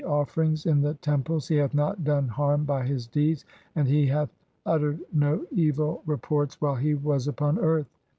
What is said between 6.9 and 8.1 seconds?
was upon earth."